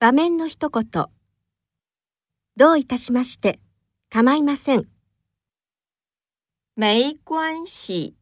[0.00, 1.08] 場面の一言。
[2.56, 3.60] どういたしまして。
[4.08, 4.88] 構いません。
[6.74, 8.19] 没关系。